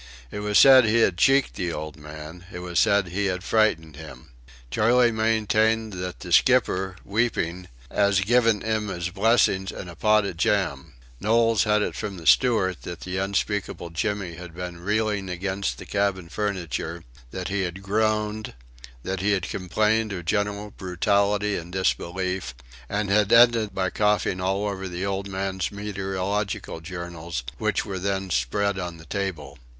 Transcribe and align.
It 0.31 0.39
was 0.39 0.57
said 0.57 0.83
he 0.85 1.01
had 1.01 1.15
cheeked 1.15 1.53
the 1.53 1.71
old 1.71 1.95
man; 1.95 2.45
it 2.51 2.57
was 2.57 2.79
said 2.79 3.09
he 3.09 3.27
had 3.27 3.43
frightened 3.43 3.97
him. 3.97 4.29
Charley 4.71 5.11
maintained 5.11 5.93
that 5.93 6.21
the 6.21 6.31
"skipper, 6.31 6.95
weepin,' 7.05 7.67
'as 7.91 8.21
giv' 8.21 8.47
'im 8.47 8.89
'is 8.89 9.11
blessin' 9.11 9.67
an' 9.67 9.87
a 9.87 9.95
pot 9.95 10.25
of 10.25 10.37
jam." 10.37 10.93
Knowles 11.19 11.65
had 11.65 11.83
it 11.83 11.95
from 11.95 12.17
the 12.17 12.25
steward 12.25 12.77
that 12.81 13.01
the 13.01 13.17
unspeakable 13.19 13.91
Jimmy 13.91 14.33
had 14.37 14.55
been 14.55 14.79
reeling 14.79 15.29
against 15.29 15.77
the 15.77 15.85
cabin 15.85 16.29
furniture; 16.29 17.03
that 17.29 17.49
he 17.49 17.61
had 17.61 17.83
groaned; 17.83 18.55
that 19.03 19.19
he 19.19 19.33
had 19.33 19.43
complained 19.49 20.11
of 20.13 20.25
general 20.25 20.71
brutality 20.71 21.55
and 21.57 21.71
disbelief; 21.71 22.55
and 22.89 23.11
had 23.11 23.31
ended 23.31 23.75
by 23.75 23.91
coughing 23.91 24.41
all 24.41 24.67
over 24.67 24.87
the 24.87 25.05
old 25.05 25.27
man's 25.29 25.71
meteorological 25.71 26.79
journals 26.81 27.43
which 27.59 27.85
were 27.85 27.99
then 27.99 28.31
spread 28.31 28.79
on 28.79 28.97
the 28.97 29.05
table. 29.05 29.59